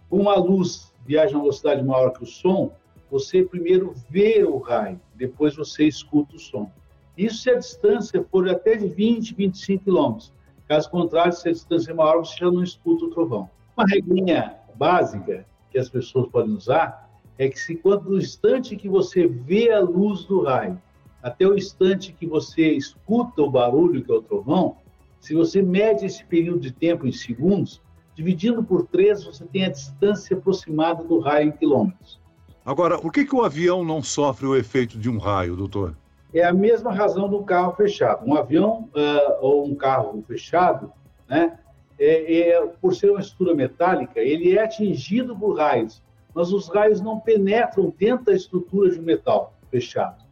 como 0.10 0.30
a 0.30 0.36
luz 0.36 0.94
viaja 1.06 1.36
a 1.36 1.38
uma 1.38 1.44
velocidade 1.44 1.84
maior 1.84 2.12
que 2.12 2.24
o 2.24 2.26
som, 2.26 2.72
você 3.10 3.44
primeiro 3.44 3.94
vê 4.10 4.44
o 4.44 4.58
raio, 4.58 5.00
depois 5.16 5.56
você 5.56 5.86
escuta 5.86 6.36
o 6.36 6.40
som. 6.40 6.72
Isso 7.18 7.44
se 7.44 7.50
a 7.50 7.58
distância 7.58 8.24
for 8.32 8.50
até 8.50 8.76
de 8.76 8.88
20, 8.88 9.34
25 9.36 9.84
quilômetros. 9.84 10.34
Caso 10.68 10.90
contrário, 10.90 11.34
se 11.34 11.48
a 11.48 11.52
distância 11.52 11.92
é 11.92 11.94
maior, 11.94 12.18
você 12.18 12.38
já 12.38 12.52
não 12.52 12.64
escuta 12.64 13.06
o 13.06 13.10
trovão. 13.10 13.50
Uma 13.76 13.86
regrinha 13.88 14.56
básica 14.76 15.46
que 15.72 15.78
as 15.78 15.90
pessoas 15.90 16.28
podem 16.30 16.54
usar 16.54 17.10
é 17.38 17.48
que 17.48 17.60
se 17.60 17.76
quando 17.76 18.10
no 18.10 18.18
instante 18.18 18.76
que 18.76 18.90
você 18.90 19.28
vê 19.28 19.72
a 19.72 19.80
luz 19.80 20.26
do 20.26 20.42
raio, 20.42 20.82
até 21.22 21.48
o 21.48 21.56
instante 21.56 22.14
que 22.14 22.26
você 22.26 22.72
escuta 22.72 23.42
o 23.42 23.50
barulho 23.50 24.04
que 24.04 24.12
é 24.12 24.16
o 24.16 24.22
trovão, 24.22 24.78
se 25.20 25.34
você 25.34 25.62
mede 25.62 26.06
esse 26.06 26.24
período 26.26 26.60
de 26.60 26.72
tempo 26.72 27.06
em 27.06 27.12
segundos, 27.12 27.82
dividindo 28.16 28.64
por 28.64 28.88
três, 28.88 29.24
você 29.24 29.46
tem 29.46 29.66
a 29.66 29.70
distância 29.70 30.36
aproximada 30.36 31.04
do 31.04 31.20
raio 31.20 31.50
em 31.50 31.52
quilômetros. 31.52 32.20
Agora, 32.66 32.98
por 32.98 33.12
que, 33.12 33.26
que 33.26 33.36
o 33.36 33.44
avião 33.44 33.84
não 33.86 34.02
sofre 34.02 34.46
o 34.46 34.56
efeito 34.56 34.98
de 34.98 35.10
um 35.10 35.18
raio, 35.18 35.56
doutor? 35.56 35.96
É 36.34 36.44
a 36.44 36.54
mesma 36.54 36.92
razão 36.92 37.30
do 37.30 37.44
carro 37.44 37.74
fechado. 37.76 38.26
Um 38.28 38.36
avião 38.36 38.90
uh, 38.94 39.38
ou 39.40 39.66
um 39.66 39.76
carro 39.76 40.24
fechado, 40.28 40.92
né, 41.30 41.58
é, 42.00 42.50
é, 42.50 42.68
por 42.82 42.94
ser 42.94 43.10
uma 43.10 43.20
estrutura 43.20 43.56
metálica, 43.56 44.20
ele 44.20 44.58
é 44.58 44.64
atingido 44.64 45.36
por 45.36 45.58
raios, 45.58 46.04
mas 46.34 46.52
os 46.52 46.68
raios 46.68 47.02
não 47.02 47.20
penetram 47.20 47.94
dentro 47.98 48.26
da 48.26 48.34
estrutura 48.34 48.92
de 48.92 49.00
um 49.00 49.04
metal 49.04 49.54
fechado. 49.72 50.24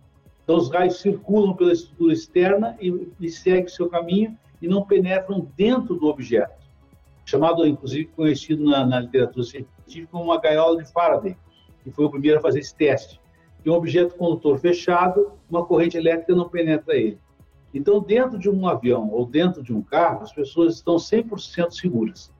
Então, 0.43 0.57
os 0.57 0.69
raios 0.69 0.99
circulam 0.99 1.55
pela 1.55 1.73
estrutura 1.73 2.13
externa 2.13 2.77
e, 2.79 3.07
e 3.19 3.29
seguem 3.29 3.67
seu 3.67 3.89
caminho 3.89 4.37
e 4.61 4.67
não 4.67 4.85
penetram 4.85 5.47
dentro 5.55 5.95
do 5.95 6.07
objeto. 6.07 6.65
Chamado, 7.25 7.65
inclusive, 7.65 8.05
conhecido 8.15 8.63
na, 8.63 8.85
na 8.85 8.99
literatura 8.99 9.43
científica 9.43 10.07
como 10.11 10.25
uma 10.25 10.39
gaiola 10.39 10.83
de 10.83 10.91
Faraday, 10.91 11.35
que 11.83 11.91
foi 11.91 12.05
o 12.05 12.09
primeiro 12.09 12.37
a 12.37 12.41
fazer 12.41 12.59
esse 12.59 12.75
teste. 12.75 13.19
Que 13.63 13.69
um 13.69 13.73
objeto 13.73 14.15
condutor 14.15 14.59
fechado, 14.59 15.31
uma 15.49 15.65
corrente 15.65 15.97
elétrica 15.97 16.35
não 16.35 16.47
penetra 16.47 16.95
ele. 16.95 17.19
Então, 17.73 17.99
dentro 17.99 18.37
de 18.37 18.49
um 18.49 18.67
avião 18.67 19.09
ou 19.11 19.25
dentro 19.25 19.61
de 19.61 19.73
um 19.73 19.81
carro, 19.81 20.23
as 20.23 20.31
pessoas 20.31 20.75
estão 20.75 20.95
100% 20.95 21.71
seguras. 21.71 22.31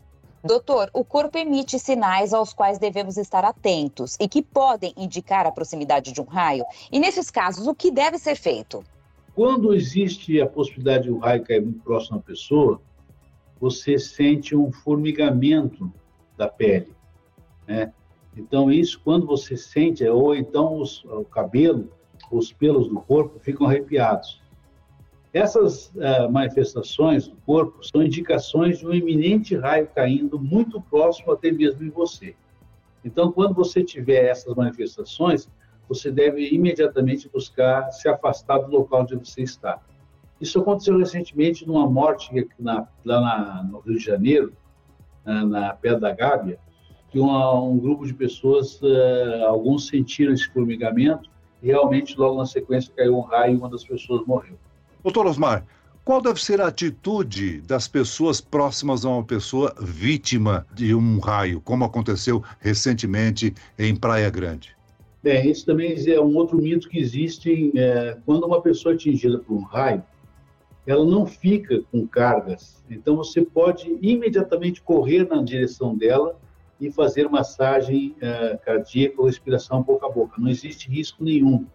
Doutor, 0.46 0.92
o 0.94 1.04
corpo 1.04 1.38
emite 1.40 1.80
sinais 1.80 2.32
aos 2.32 2.54
quais 2.54 2.78
devemos 2.78 3.18
estar 3.18 3.44
atentos 3.44 4.16
e 4.20 4.30
que 4.30 4.44
podem 4.44 4.94
indicar 4.96 5.48
a 5.48 5.52
proximidade 5.52 6.12
de 6.12 6.22
um 6.22 6.26
raio. 6.26 6.64
E 6.92 7.00
nesses 7.00 7.32
casos, 7.32 7.66
o 7.66 7.74
que 7.74 7.90
deve 7.90 8.20
ser 8.20 8.36
feito? 8.36 8.84
Quando 9.36 9.74
existe 9.74 10.40
a 10.40 10.48
possibilidade 10.48 11.04
de 11.04 11.12
um 11.12 11.18
raio 11.18 11.44
cair 11.44 11.62
muito 11.62 11.82
próximo 11.82 12.18
à 12.18 12.22
pessoa, 12.22 12.82
você 13.60 14.00
sente 14.00 14.56
um 14.56 14.72
formigamento 14.72 15.92
da 16.38 16.48
pele, 16.48 16.94
né? 17.68 17.92
Então 18.36 18.72
isso, 18.72 19.00
quando 19.04 19.26
você 19.26 19.58
sente, 19.58 20.06
ou 20.08 20.34
então 20.34 20.80
os, 20.80 21.04
o 21.06 21.26
cabelo, 21.26 21.90
os 22.32 22.52
pelos 22.54 22.88
do 22.88 23.00
corpo 23.02 23.38
ficam 23.40 23.68
arrepiados. 23.68 24.42
Essas 25.34 25.88
uh, 25.96 26.32
manifestações 26.32 27.28
do 27.28 27.36
corpo 27.46 27.84
são 27.84 28.02
indicações 28.02 28.80
de 28.80 28.88
um 28.88 28.94
iminente 28.94 29.56
raio 29.56 29.88
caindo 29.94 30.40
muito 30.40 30.80
próximo 30.80 31.34
até 31.34 31.52
mesmo 31.52 31.84
em 31.84 31.90
você. 31.90 32.36
Então, 33.04 33.32
quando 33.34 33.54
você 33.54 33.84
tiver 33.84 34.26
essas 34.30 34.56
manifestações, 34.56 35.50
você 35.88 36.12
deve 36.12 36.48
imediatamente 36.50 37.30
buscar 37.30 37.92
se 37.92 38.08
afastar 38.08 38.60
do 38.60 38.72
local 38.72 39.02
onde 39.02 39.16
você 39.16 39.42
está. 39.42 39.80
Isso 40.40 40.60
aconteceu 40.60 40.98
recentemente 40.98 41.66
numa 41.66 41.90
morte 41.90 42.32
na, 42.60 42.88
lá 43.04 43.22
na, 43.22 43.64
no 43.64 43.80
Rio 43.80 43.98
de 43.98 44.04
Janeiro, 44.04 44.54
na, 45.26 45.74
Pedra 45.74 46.00
da 46.00 46.14
Gávea, 46.14 46.60
que 47.10 47.20
uma, 47.20 47.60
um 47.60 47.78
grupo 47.78 48.06
de 48.06 48.14
pessoas, 48.14 48.80
uh, 48.82 49.46
alguns 49.48 49.88
sentiram 49.88 50.34
esse 50.34 50.48
formigamento 50.50 51.30
e 51.64 51.68
realmente 51.68 52.18
logo 52.18 52.38
na 52.38 52.46
sequência 52.46 52.94
caiu 52.96 53.18
um 53.18 53.22
raio 53.22 53.54
e 53.54 53.58
uma 53.58 53.70
das 53.70 53.84
pessoas 53.84 54.26
morreu. 54.28 54.58
Doutor 55.04 55.26
Osmar, 55.26 55.66
qual 56.04 56.22
deve 56.22 56.40
ser 56.40 56.62
a 56.62 56.68
atitude 56.68 57.62
das 57.62 57.88
pessoas 57.88 58.40
próximas 58.40 59.06
a 59.06 59.10
uma 59.10 59.24
pessoa 59.24 59.74
vítima 59.82 60.66
de 60.74 60.94
um 60.94 61.20
raio, 61.20 61.60
como 61.62 61.84
aconteceu 61.84 62.44
recentemente 62.60 63.54
em 63.80 63.96
Praia 63.96 64.30
Grande? 64.30 64.76
Bem, 65.26 65.50
esse 65.50 65.66
também 65.66 65.96
é 66.08 66.22
um 66.22 66.36
outro 66.36 66.56
mito 66.56 66.88
que 66.88 67.00
existe. 67.00 67.72
É, 67.76 68.16
quando 68.28 68.46
uma 68.46 68.62
pessoa 68.62 68.94
é 68.94 68.96
atingida 68.96 69.40
por 69.40 69.56
um 69.56 69.64
raio, 69.64 70.04
ela 70.86 71.04
não 71.04 71.26
fica 71.26 71.82
com 71.92 72.06
cargas. 72.06 72.86
Então, 72.88 73.16
você 73.16 73.42
pode 73.42 73.98
imediatamente 74.04 74.84
correr 74.84 75.28
na 75.28 75.42
direção 75.42 75.98
dela 75.98 76.38
e 76.80 76.92
fazer 76.92 77.28
massagem 77.28 78.16
é, 78.22 78.56
cardíaca 78.58 79.20
ou 79.20 79.26
respiração 79.26 79.82
boca 79.82 80.06
a 80.06 80.10
boca. 80.12 80.40
Não 80.40 80.48
existe 80.48 80.92
risco 80.92 81.24
nenhum. 81.24 81.66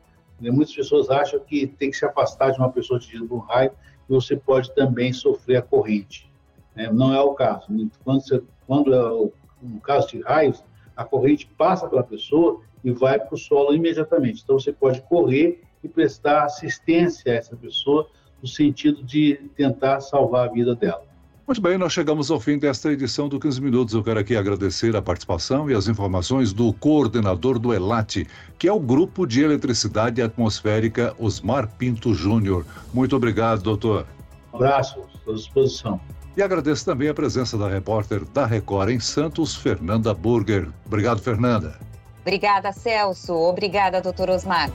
Né? 0.40 0.48
Muitas 0.52 0.72
pessoas 0.72 1.10
acham 1.10 1.40
que 1.40 1.66
tem 1.66 1.90
que 1.90 1.96
se 1.96 2.04
afastar 2.04 2.52
de 2.52 2.58
uma 2.60 2.70
pessoa 2.70 2.98
atingida 2.98 3.26
por 3.26 3.34
um 3.34 3.40
raio 3.40 3.72
e 4.08 4.12
você 4.12 4.36
pode 4.36 4.72
também 4.76 5.12
sofrer 5.12 5.56
a 5.56 5.62
corrente. 5.62 6.30
Né? 6.76 6.88
Não 6.92 7.12
é 7.12 7.20
o 7.20 7.34
caso. 7.34 7.66
Quando, 8.04 8.20
você, 8.20 8.40
quando 8.64 8.94
é 8.94 9.12
um 9.60 9.80
caso 9.80 10.06
de 10.06 10.20
raios, 10.20 10.62
a 10.96 11.04
corrente 11.04 11.50
passa 11.58 11.88
pela 11.88 12.04
pessoa 12.04 12.60
e 12.84 12.90
vai 12.90 13.18
para 13.18 13.34
o 13.34 13.38
solo 13.38 13.74
imediatamente. 13.74 14.42
Então 14.42 14.58
você 14.58 14.72
pode 14.72 15.00
correr 15.02 15.62
e 15.82 15.88
prestar 15.88 16.44
assistência 16.44 17.32
a 17.32 17.36
essa 17.36 17.56
pessoa 17.56 18.08
no 18.42 18.48
sentido 18.48 19.02
de 19.02 19.40
tentar 19.56 20.00
salvar 20.00 20.48
a 20.48 20.52
vida 20.52 20.74
dela. 20.74 21.10
Muito 21.46 21.60
bem, 21.60 21.76
nós 21.76 21.92
chegamos 21.92 22.30
ao 22.30 22.38
fim 22.38 22.58
desta 22.58 22.92
edição 22.92 23.28
do 23.28 23.40
15 23.40 23.60
Minutos. 23.60 23.92
Eu 23.92 24.04
quero 24.04 24.20
aqui 24.20 24.36
agradecer 24.36 24.94
a 24.94 25.02
participação 25.02 25.68
e 25.68 25.74
as 25.74 25.88
informações 25.88 26.52
do 26.52 26.72
coordenador 26.72 27.58
do 27.58 27.74
ELAT, 27.74 28.24
que 28.56 28.68
é 28.68 28.72
o 28.72 28.78
Grupo 28.78 29.26
de 29.26 29.42
Eletricidade 29.42 30.22
Atmosférica 30.22 31.12
Osmar 31.18 31.68
Pinto 31.76 32.14
Júnior. 32.14 32.64
Muito 32.94 33.16
obrigado, 33.16 33.62
doutor. 33.62 34.06
Um 34.52 34.58
abraço, 34.58 35.02
à 35.26 35.32
disposição. 35.32 36.00
E 36.36 36.42
agradeço 36.42 36.84
também 36.84 37.08
a 37.08 37.14
presença 37.14 37.58
da 37.58 37.68
repórter 37.68 38.24
da 38.26 38.46
Record 38.46 38.90
em 38.90 39.00
Santos, 39.00 39.56
Fernanda 39.56 40.14
Burger. 40.14 40.68
Obrigado, 40.86 41.20
Fernanda. 41.20 41.76
Obrigada, 42.20 42.72
Celso. 42.72 43.34
Obrigada, 43.34 44.00
doutor 44.00 44.30
Osmar. 44.30 44.70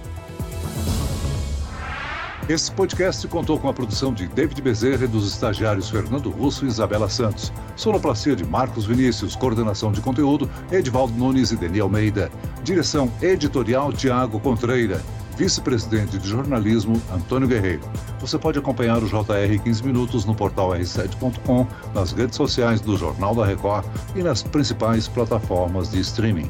Esse 2.47 2.71
podcast 2.71 3.27
contou 3.27 3.59
com 3.59 3.67
a 3.67 3.73
produção 3.73 4.13
de 4.13 4.27
David 4.27 4.61
Bezerra 4.61 5.05
e 5.05 5.07
dos 5.07 5.27
estagiários 5.27 5.89
Fernando 5.89 6.29
Russo 6.29 6.63
e 6.63 6.67
Isabela 6.67 7.09
Santos. 7.09 7.51
Sonoplastia 7.75 8.35
de 8.35 8.45
Marcos 8.45 8.85
Vinícius, 8.85 9.35
coordenação 9.35 9.91
de 9.91 9.99
conteúdo, 9.99 10.47
Edvaldo 10.71 11.13
Nunes 11.13 11.51
e 11.51 11.55
Deni 11.55 11.79
Almeida. 11.79 12.31
Direção 12.63 13.11
editorial, 13.19 13.91
Tiago 13.91 14.39
Contreira. 14.39 15.01
Vice-presidente 15.35 16.19
de 16.19 16.29
jornalismo, 16.29 17.01
Antônio 17.11 17.47
Guerreiro. 17.47 17.81
Você 18.19 18.37
pode 18.37 18.59
acompanhar 18.59 19.01
o 19.01 19.07
JR 19.07 19.63
15 19.63 19.83
Minutos 19.83 20.23
no 20.23 20.35
portal 20.35 20.69
r7.com, 20.69 21.67
nas 21.95 22.11
redes 22.11 22.35
sociais 22.35 22.79
do 22.79 22.95
Jornal 22.95 23.33
da 23.33 23.43
Record 23.43 23.85
e 24.15 24.21
nas 24.21 24.43
principais 24.43 25.07
plataformas 25.07 25.89
de 25.89 25.99
streaming. 25.99 26.49